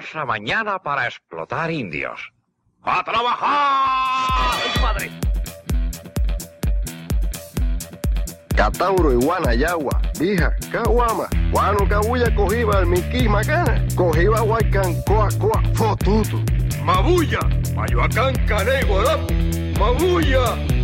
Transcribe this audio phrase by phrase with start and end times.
[0.00, 2.32] calurosa mañana para explotar indios.
[2.82, 4.80] ¡A trabajar!
[4.80, 5.10] ¡Madre!
[8.56, 16.42] Catauro, Iguana, Yagua, Bija, Caguama, Guano, Cabuya, Cojiba, Miqui, Macana, Cojiba, Huaycan, Coa, Coa, Fotutu,
[16.84, 17.40] Mabuya,
[17.74, 19.32] Mayoacán, Guadapu,
[19.78, 20.79] Mabuya.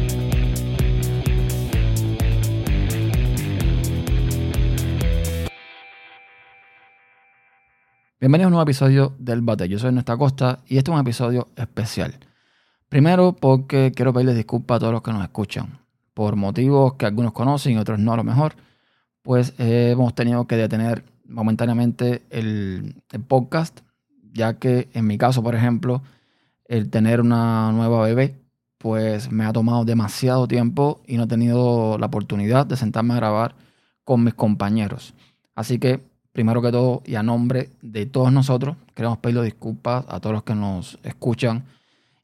[8.19, 9.69] Bienvenidos a un nuevo episodio del Bate.
[9.69, 12.15] Yo soy Nuestra Costa y este es un episodio especial.
[12.89, 15.81] Primero porque quiero pedirles disculpas a todos los que nos escuchan.
[16.15, 18.55] Por motivos que algunos conocen y otros no a lo mejor,
[19.21, 23.81] pues eh, hemos tenido que detener momentáneamente el, el podcast,
[24.33, 26.03] ya que en mi caso, por ejemplo,
[26.65, 28.41] el tener una nueva bebé,
[28.79, 33.19] pues me ha tomado demasiado tiempo y no he tenido la oportunidad de sentarme a
[33.19, 33.57] grabar
[34.05, 35.13] con mis compañeros.
[35.55, 40.21] Así que primero que todo y a nombre de todos nosotros, queremos pedirle disculpas a
[40.21, 41.65] todos los que nos escuchan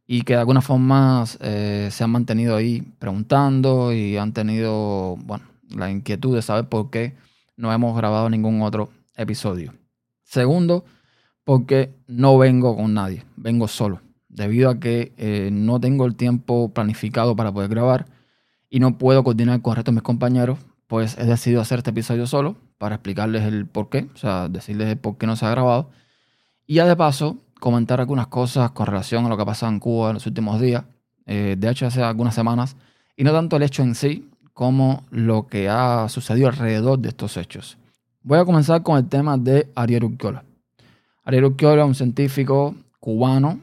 [0.07, 5.47] y que de alguna forma eh, se han mantenido ahí preguntando y han tenido, bueno,
[5.75, 7.15] la inquietud de saber por qué
[7.57, 9.73] no hemos grabado ningún otro episodio.
[10.25, 10.85] Segundo,
[11.43, 16.71] porque no vengo con nadie, vengo solo, debido a que eh, no tengo el tiempo
[16.75, 18.05] planificado para poder grabar
[18.69, 21.93] y no puedo coordinar con el resto de mis compañeros, pues he decidido hacer este
[21.93, 25.47] episodio solo para explicarles el por qué, o sea, decirles el por qué no se
[25.47, 25.91] ha grabado.
[26.67, 29.79] Y ya de paso, comentar algunas cosas con relación a lo que ha pasado en
[29.79, 30.83] Cuba en los últimos días,
[31.27, 32.75] eh, de hecho hace algunas semanas,
[33.17, 37.37] y no tanto el hecho en sí como lo que ha sucedido alrededor de estos
[37.37, 37.79] hechos.
[38.25, 40.43] Voy a comenzar con el tema de Ariel Urquiola.
[41.23, 43.61] Ariel Urquiola, un científico cubano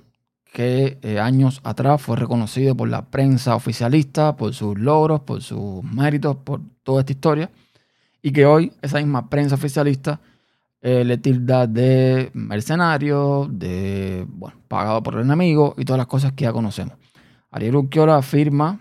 [0.53, 5.83] que eh, años atrás fue reconocido por la prensa oficialista, por sus logros, por sus
[5.83, 7.49] méritos, por toda esta historia
[8.21, 10.19] y que hoy esa misma prensa oficialista
[10.81, 16.33] eh, le tilda de mercenario, de bueno, pagado por el enemigo y todas las cosas
[16.33, 16.95] que ya conocemos.
[17.51, 18.79] Ariel Urquiola afirma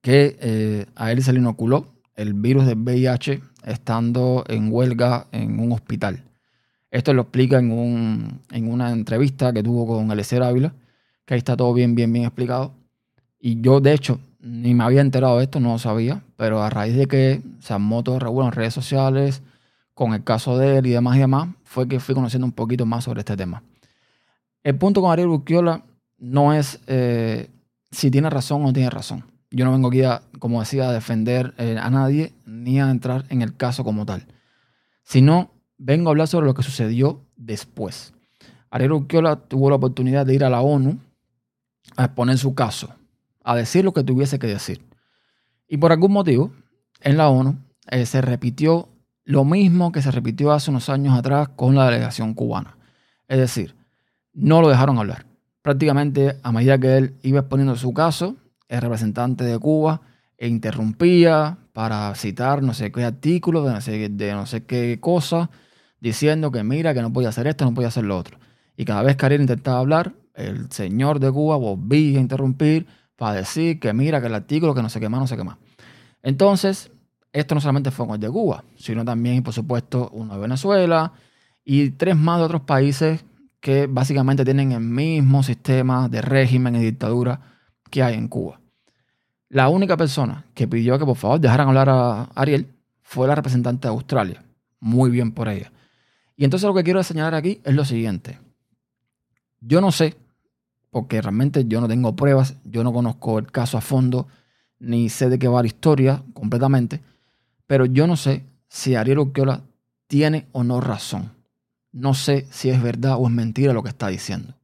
[0.00, 5.60] que eh, a él se le inoculó el virus del VIH estando en huelga en
[5.60, 6.24] un hospital.
[6.90, 10.74] Esto lo explica en, un, en una entrevista que tuvo con Alessia Ávila,
[11.24, 12.72] que ahí está todo bien, bien, bien explicado.
[13.38, 16.70] Y yo, de hecho, ni me había enterado de esto, no lo sabía, pero a
[16.70, 19.42] raíz de que se armó todo en redes sociales,
[19.94, 22.86] con el caso de él y demás y demás, fue que fui conociendo un poquito
[22.86, 23.62] más sobre este tema.
[24.62, 25.82] El punto con Ariel Urquiola
[26.18, 27.50] no es eh,
[27.90, 29.24] si tiene razón o no tiene razón.
[29.50, 33.24] Yo no vengo aquí, a, como decía, a defender eh, a nadie ni a entrar
[33.30, 34.26] en el caso como tal,
[35.02, 38.12] sino vengo a hablar sobre lo que sucedió después.
[38.70, 40.98] Ariel Urquiola tuvo la oportunidad de ir a la ONU
[41.96, 42.94] a exponer su caso
[43.48, 44.84] a decir lo que tuviese que decir.
[45.68, 46.52] Y por algún motivo,
[47.00, 47.56] en la ONU
[47.90, 48.90] eh, se repitió
[49.24, 52.76] lo mismo que se repitió hace unos años atrás con la delegación cubana.
[53.26, 53.74] Es decir,
[54.34, 55.24] no lo dejaron hablar.
[55.62, 58.36] Prácticamente a medida que él iba exponiendo su caso,
[58.68, 60.02] el representante de Cuba
[60.38, 65.48] interrumpía para citar no sé qué artículo de no sé, de no sé qué cosa,
[66.00, 68.38] diciendo que mira, que no podía hacer esto, no podía hacer lo otro.
[68.76, 72.86] Y cada vez que Ariel intentaba hablar, el señor de Cuba volvía a interrumpir
[73.18, 75.42] para decir que mira, que el artículo, que no sé qué más, no sé qué
[75.42, 75.58] más.
[76.22, 76.92] Entonces,
[77.32, 81.12] esto no solamente fue con el de Cuba, sino también, por supuesto, uno de Venezuela
[81.64, 83.24] y tres más de otros países
[83.60, 87.40] que básicamente tienen el mismo sistema de régimen y dictadura
[87.90, 88.60] que hay en Cuba.
[89.48, 93.88] La única persona que pidió que por favor dejaran hablar a Ariel fue la representante
[93.88, 94.44] de Australia.
[94.78, 95.72] Muy bien por ella.
[96.36, 98.38] Y entonces lo que quiero señalar aquí es lo siguiente.
[99.60, 100.16] Yo no sé
[100.90, 104.28] porque realmente yo no tengo pruebas, yo no conozco el caso a fondo,
[104.78, 107.00] ni sé de qué va la historia completamente,
[107.66, 109.62] pero yo no sé si Ariel Urquiola
[110.06, 111.32] tiene o no razón.
[111.92, 114.54] No sé si es verdad o es mentira lo que está diciendo.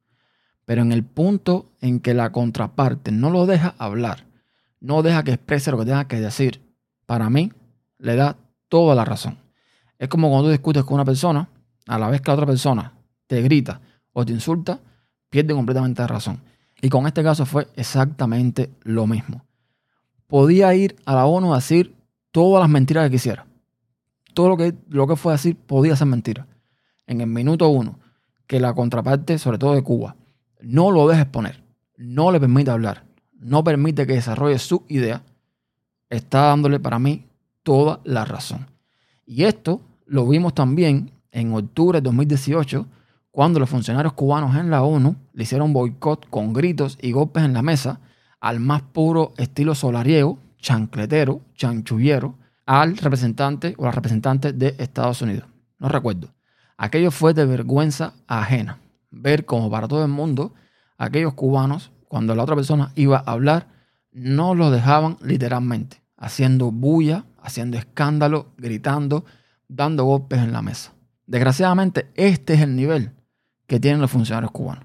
[0.64, 4.24] Pero en el punto en que la contraparte no lo deja hablar,
[4.80, 6.60] no deja que exprese lo que tenga que decir,
[7.06, 7.52] para mí
[7.98, 8.36] le da
[8.68, 9.38] toda la razón.
[9.98, 11.48] Es como cuando tú discutes con una persona,
[11.86, 12.92] a la vez que la otra persona
[13.26, 13.80] te grita
[14.12, 14.80] o te insulta,
[15.34, 16.38] pierde completamente la razón.
[16.80, 19.44] Y con este caso fue exactamente lo mismo.
[20.28, 21.92] Podía ir a la ONU a decir
[22.30, 23.44] todas las mentiras que quisiera.
[24.32, 26.46] Todo lo que, lo que fue a decir podía ser mentira.
[27.08, 27.98] En el minuto uno,
[28.46, 30.14] que la contraparte, sobre todo de Cuba,
[30.60, 31.64] no lo deja exponer,
[31.96, 33.02] no le permite hablar,
[33.32, 35.24] no permite que desarrolle su idea,
[36.10, 37.26] está dándole para mí
[37.64, 38.68] toda la razón.
[39.26, 42.86] Y esto lo vimos también en octubre de 2018
[43.34, 47.52] cuando los funcionarios cubanos en la ONU le hicieron boicot con gritos y golpes en
[47.52, 47.98] la mesa
[48.40, 55.48] al más puro estilo solariego, chancletero, chanchullero, al representante o la representante de Estados Unidos.
[55.80, 56.32] No recuerdo.
[56.76, 58.78] Aquello fue de vergüenza ajena.
[59.10, 60.54] Ver como para todo el mundo,
[60.96, 63.66] aquellos cubanos, cuando la otra persona iba a hablar,
[64.12, 69.24] no lo dejaban literalmente, haciendo bulla, haciendo escándalo, gritando,
[69.66, 70.92] dando golpes en la mesa.
[71.26, 73.10] Desgraciadamente, este es el nivel
[73.66, 74.84] que tienen los funcionarios cubanos.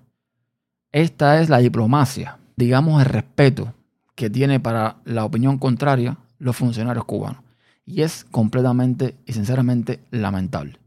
[0.91, 3.73] Esta es la diplomacia, digamos el respeto
[4.15, 7.43] que tiene para la opinión contraria los funcionarios cubanos.
[7.85, 10.79] Y es completamente y sinceramente lamentable.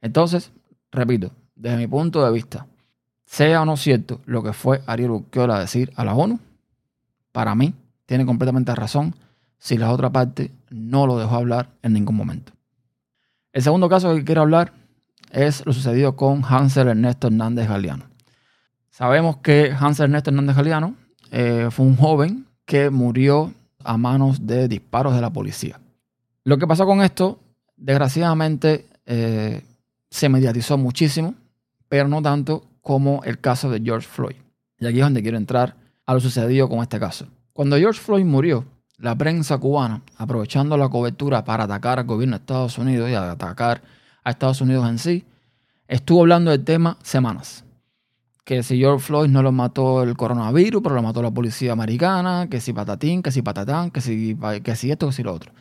[0.00, 0.52] Entonces,
[0.90, 2.66] repito, desde mi punto de vista,
[3.24, 6.38] sea o no cierto lo que fue Ariel Urquiola decir a la ONU,
[7.32, 7.74] para mí
[8.06, 9.14] tiene completamente razón
[9.58, 12.52] si la otra parte no lo dejó hablar en ningún momento.
[13.52, 14.72] El segundo caso que quiero hablar
[15.30, 18.04] es lo sucedido con Hansel Ernesto Hernández Galeano.
[18.90, 20.94] Sabemos que Hansel Ernesto Hernández Galeano
[21.30, 25.80] eh, fue un joven que murió a manos de disparos de la policía.
[26.44, 27.38] Lo que pasó con esto,
[27.76, 29.62] desgraciadamente, eh,
[30.10, 31.34] se mediatizó muchísimo,
[31.88, 34.36] pero no tanto como el caso de George Floyd.
[34.78, 35.74] Y aquí es donde quiero entrar
[36.06, 37.26] a lo sucedido con este caso.
[37.52, 38.64] Cuando George Floyd murió,
[38.98, 43.82] la prensa cubana, aprovechando la cobertura para atacar al gobierno de Estados Unidos y atacar
[44.24, 45.24] a Estados Unidos en sí,
[45.86, 47.64] estuvo hablando del tema semanas.
[48.44, 52.48] Que si George Floyd no lo mató el coronavirus, pero lo mató la policía americana,
[52.50, 55.52] que si patatín, que si patatán, que si, que si esto, que si lo otro.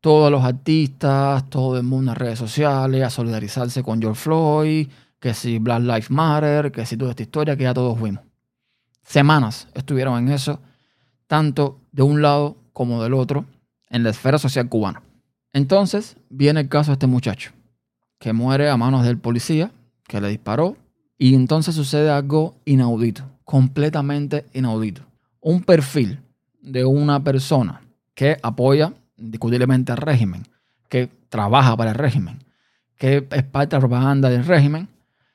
[0.00, 5.34] Todos los artistas, todo el mundo en redes sociales, a solidarizarse con George Floyd, que
[5.34, 8.22] si Black Lives Matter, que si toda esta historia que ya todos vimos.
[9.02, 10.60] Semanas estuvieron en eso,
[11.26, 13.44] tanto de un lado como del otro,
[13.90, 15.02] en la esfera social cubana.
[15.52, 17.50] Entonces viene el caso de este muchacho,
[18.20, 19.72] que muere a manos del policía,
[20.06, 20.76] que le disparó,
[21.18, 25.02] y entonces sucede algo inaudito, completamente inaudito.
[25.40, 26.20] Un perfil
[26.60, 27.80] de una persona
[28.14, 30.42] que apoya indiscutiblemente al régimen,
[30.90, 32.44] que trabaja para el régimen,
[32.96, 34.88] que es parte de la propaganda del régimen,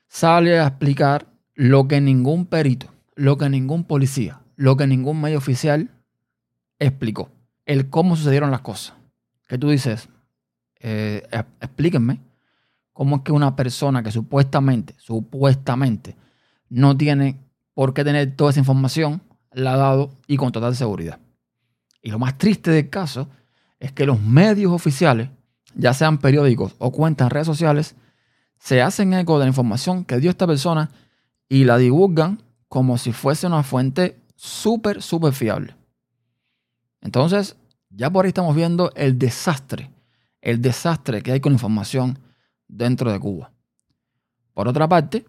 [0.07, 5.39] sale a explicar lo que ningún perito, lo que ningún policía, lo que ningún medio
[5.39, 5.89] oficial
[6.77, 7.31] explicó.
[7.65, 8.95] El cómo sucedieron las cosas.
[9.47, 10.07] Que tú dices,
[10.79, 11.23] eh,
[11.59, 12.19] explíquenme
[12.95, 16.15] cómo es que una persona que supuestamente, supuestamente,
[16.69, 17.37] no tiene
[17.73, 19.21] por qué tener toda esa información,
[19.51, 21.19] la ha dado y con total seguridad.
[22.01, 23.27] Y lo más triste del caso
[23.81, 25.29] es que los medios oficiales,
[25.75, 27.95] ya sean periódicos o cuentas en redes sociales,
[28.59, 30.89] se hacen eco de la información que dio esta persona
[31.49, 35.75] y la divulgan como si fuese una fuente súper, súper fiable.
[37.01, 37.57] Entonces,
[37.89, 39.91] ya por ahí estamos viendo el desastre,
[40.39, 42.19] el desastre que hay con la información
[42.67, 43.51] dentro de Cuba.
[44.53, 45.25] Por otra parte,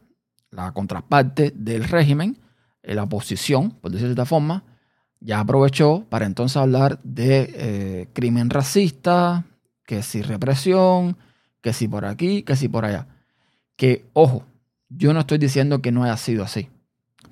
[0.50, 2.38] la contraparte del régimen,
[2.82, 4.64] la oposición, por decirlo de esta forma,
[5.20, 9.44] ya aprovechó para entonces hablar de eh, crimen racista,
[9.84, 11.16] que si represión,
[11.60, 13.08] que si por aquí, que si por allá.
[13.76, 14.44] Que, ojo,
[14.88, 16.68] yo no estoy diciendo que no haya sido así.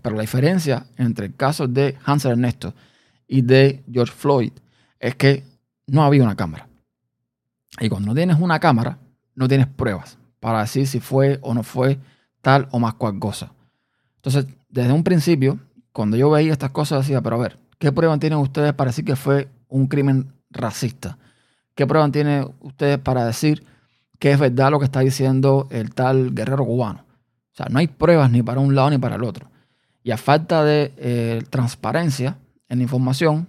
[0.03, 2.75] Pero la diferencia entre el caso de Hansel Ernesto
[3.27, 4.53] y de George Floyd
[4.99, 5.45] es que
[5.87, 6.69] no había una cámara.
[7.81, 8.99] Y cuando no tienes una cámara,
[9.35, 11.99] no tienes pruebas para decir si fue o no fue
[12.43, 13.53] tal o más cual cosa.
[14.17, 15.59] Entonces, desde un principio,
[15.93, 19.05] cuando yo veía estas cosas, decía, pero a ver, ¿qué pruebas tienen ustedes para decir
[19.05, 21.19] que fue un crimen racista?
[21.75, 23.65] ¿Qué pruebas tienen ustedes para decir
[24.19, 27.05] que es verdad lo que está diciendo el tal guerrero cubano?
[27.53, 29.51] O sea, no hay pruebas ni para un lado ni para el otro.
[30.03, 32.37] Y a falta de eh, transparencia
[32.69, 33.49] en información,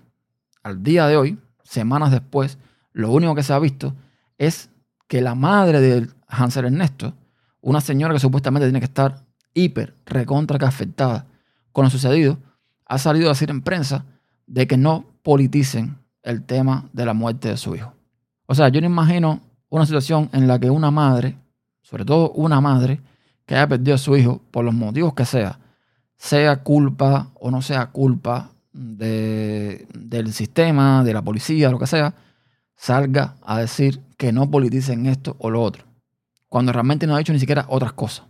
[0.64, 2.58] al día de hoy, semanas después,
[2.94, 3.94] lo único que se ha visto
[4.38, 4.70] es
[5.08, 7.14] que la madre de Hansel Ernesto,
[7.62, 11.26] una señora que supuestamente tiene que estar hiper, recontra que afectada
[11.72, 12.38] con lo sucedido,
[12.86, 14.06] ha salido a decir en prensa
[14.48, 17.94] de que no politicen el tema de la muerte de su hijo.
[18.46, 21.38] O sea, yo no imagino una situación en la que una madre,
[21.82, 23.02] sobre todo una madre,
[23.46, 25.60] que haya perdido a su hijo por los motivos que sea,
[26.18, 32.14] sea culpa o no sea culpa de, del sistema, de la policía, lo que sea,
[32.76, 35.84] salga a decir que no politicen esto o lo otro,
[36.48, 38.26] cuando realmente no ha dicho ni siquiera otras cosas.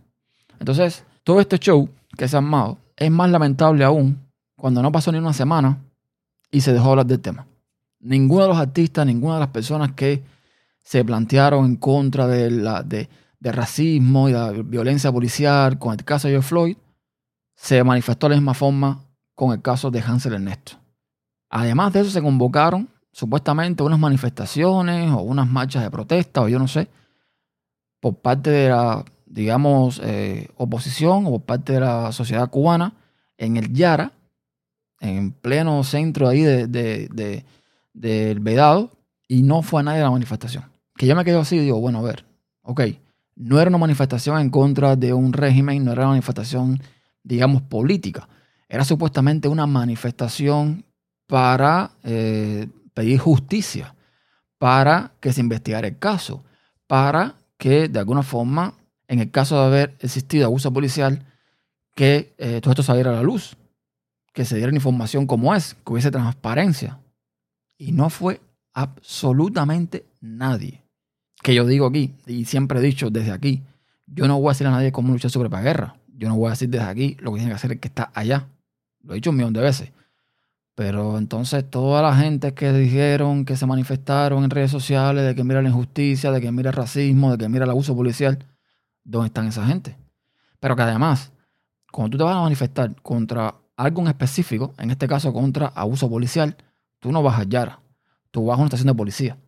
[0.58, 4.18] Entonces, todo este show que se ha armado es más lamentable aún
[4.56, 5.78] cuando no pasó ni una semana
[6.50, 7.46] y se dejó hablar del tema.
[8.00, 10.22] Ninguno de los artistas, ninguna de las personas que
[10.82, 13.08] se plantearon en contra de, la, de,
[13.40, 16.76] de racismo y la violencia policial con el caso de George Floyd
[17.56, 20.72] se manifestó de la misma forma con el caso de Hansel Ernesto.
[21.50, 26.58] Además de eso, se convocaron supuestamente unas manifestaciones o unas marchas de protesta o yo
[26.58, 26.88] no sé,
[27.98, 32.92] por parte de la, digamos, eh, oposición o por parte de la sociedad cubana
[33.38, 34.12] en el Yara,
[35.00, 37.44] en pleno centro ahí del de,
[37.94, 38.90] de, Vedado,
[39.26, 40.64] y no fue a nadie la manifestación.
[40.94, 42.26] Que yo me quedo así y digo, bueno, a ver,
[42.64, 42.82] ok,
[43.34, 46.82] no era una manifestación en contra de un régimen, no era una manifestación,
[47.22, 48.28] digamos, política.
[48.68, 50.84] Era supuestamente una manifestación
[51.26, 53.94] para eh, pedir justicia,
[54.56, 56.44] para que se investigara el caso,
[56.86, 58.74] para que de alguna forma,
[59.06, 61.26] en el caso de haber existido abuso policial,
[61.94, 63.58] que eh, todo esto saliera a la luz,
[64.32, 66.98] que se diera información como es, que hubiese transparencia.
[67.76, 68.40] Y no fue
[68.72, 70.82] absolutamente nadie.
[71.42, 73.62] Que yo digo aquí, y siempre he dicho desde aquí,
[74.06, 75.96] yo no voy a decir a nadie cómo luchar sobre la guerra.
[76.16, 78.10] Yo no voy a decir desde aquí lo que tiene que hacer el que está
[78.14, 78.48] allá.
[79.02, 79.92] Lo he dicho un millón de veces.
[80.76, 85.42] Pero entonces toda la gente que dijeron, que se manifestaron en redes sociales, de que
[85.42, 88.44] mira la injusticia, de que mira el racismo, de que mira el abuso policial,
[89.02, 89.96] ¿dónde están esa gente?
[90.60, 91.32] Pero que además,
[91.90, 96.10] cuando tú te vas a manifestar contra algo en específico, en este caso contra abuso
[96.10, 96.54] policial,
[96.98, 97.80] tú no vas a Yara,
[98.30, 99.38] tú vas a una estación de policía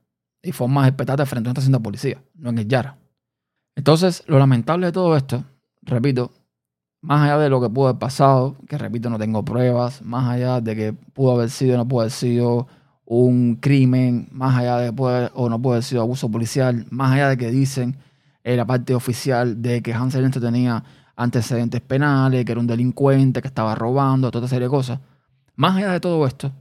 [0.42, 2.96] y formas espetarte frente a una estación de policía, no en el Yara.
[3.76, 5.44] Entonces, lo lamentable de todo esto,
[5.82, 6.32] repito,
[7.00, 10.60] más allá de lo que pudo haber pasado, que repito, no tengo pruebas, más allá
[10.60, 12.66] de que pudo haber sido o no pudo haber sido
[13.04, 17.30] un crimen, más allá de que o no pudo haber sido abuso policial, más allá
[17.30, 17.96] de que dicen
[18.44, 20.84] en la parte oficial de que Hansel tenía
[21.16, 25.00] antecedentes penales, que era un delincuente, que estaba robando, toda esa serie de cosas.
[25.56, 26.52] Más allá de todo esto,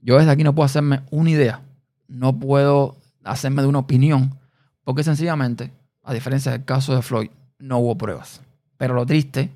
[0.00, 1.62] yo desde aquí no puedo hacerme una idea,
[2.08, 4.38] no puedo hacerme de una opinión,
[4.84, 5.72] porque sencillamente,
[6.02, 8.42] a diferencia del caso de Floyd, no hubo pruebas.
[8.76, 9.50] Pero lo triste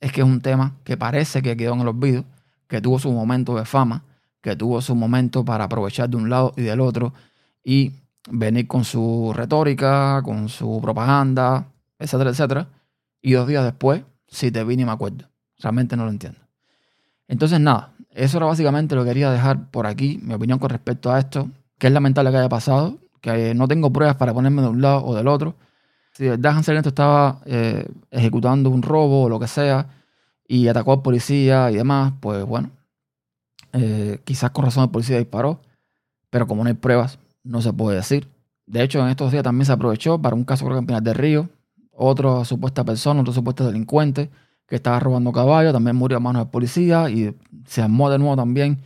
[0.00, 2.24] es que es un tema que parece que quedó en el olvido,
[2.66, 4.04] que tuvo su momento de fama,
[4.40, 7.12] que tuvo su momento para aprovechar de un lado y del otro
[7.62, 7.92] y
[8.30, 11.66] venir con su retórica, con su propaganda,
[11.98, 12.68] etcétera, etcétera.
[13.20, 15.28] Y dos días después, si te vi ni me acuerdo.
[15.58, 16.38] Realmente no lo entiendo.
[17.28, 21.12] Entonces, nada, eso era básicamente lo que quería dejar por aquí, mi opinión con respecto
[21.12, 24.68] a esto, que es lamentable que haya pasado, que no tengo pruebas para ponerme de
[24.68, 25.54] un lado o del otro,
[26.20, 29.86] si de verdad Hansel estaba eh, ejecutando un robo o lo que sea
[30.46, 32.68] y atacó al policía y demás, pues bueno,
[33.72, 35.62] eh, quizás con razón el policía disparó,
[36.28, 38.28] pero como no hay pruebas, no se puede decir.
[38.66, 41.16] De hecho, en estos días también se aprovechó para un caso creo que en Pinar
[41.16, 41.48] Río,
[41.90, 44.28] otra supuesta persona, otro supuesto delincuente
[44.66, 47.34] que estaba robando caballos, también murió a manos del policía y
[47.64, 48.82] se armó de nuevo también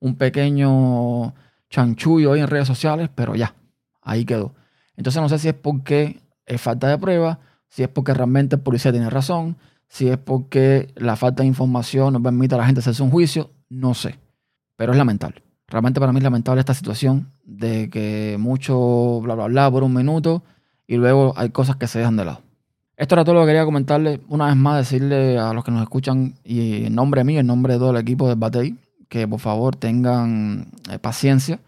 [0.00, 1.34] un pequeño
[1.68, 3.54] chanchullo ahí en redes sociales, pero ya,
[4.00, 4.54] ahí quedó.
[4.96, 7.38] Entonces no sé si es porque es falta de prueba,
[7.68, 9.56] si es porque realmente el policía tiene razón,
[9.88, 13.50] si es porque la falta de información no permite a la gente hacerse un juicio,
[13.68, 14.18] no sé.
[14.76, 15.42] Pero es lamentable.
[15.66, 19.92] Realmente para mí es lamentable esta situación de que mucho bla bla bla por un
[19.92, 20.42] minuto
[20.86, 22.42] y luego hay cosas que se dejan de lado.
[22.96, 24.20] Esto era todo lo que quería comentarle.
[24.28, 27.74] Una vez más, decirle a los que nos escuchan y en nombre mío, en nombre
[27.74, 28.76] de todo el equipo del Batey,
[29.08, 31.60] que por favor tengan eh, paciencia.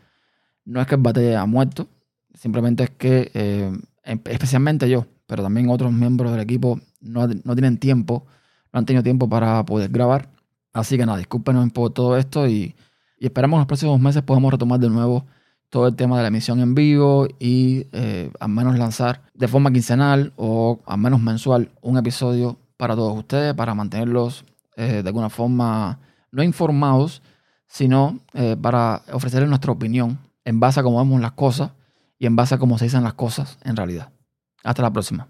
[0.65, 1.87] No es que el Batey haya muerto,
[2.35, 3.71] simplemente es que eh,
[4.03, 8.27] especialmente yo, pero también otros miembros del equipo no, tienen tiempo,
[8.73, 10.29] no han tenido tiempo para poder grabar.
[10.73, 12.75] Así que nada, discúlpenos por todo esto y,
[13.19, 15.27] esperamos en los próximos meses podamos retomar de nuevo
[15.69, 19.71] todo el tema de la emisión en vivo y eh, al menos lanzar de forma
[19.71, 24.45] quincenal o al menos mensual un episodio para todos ustedes, para mantenerlos
[24.77, 26.01] eh, de alguna forma
[26.33, 27.23] no informados,
[27.67, 31.73] sino eh, para ofrecerles nuestra opinión en base a cómo vemos las cosas
[32.21, 34.13] y en base a cómo se dicen las cosas en realidad.
[34.63, 35.27] Hasta la próxima.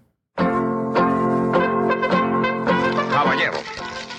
[3.09, 3.61] Caballeros,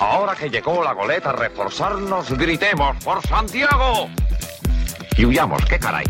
[0.00, 4.08] ahora que llegó la goleta a reforzarnos, gritemos por Santiago.
[5.18, 6.06] Y huyamos, qué caray.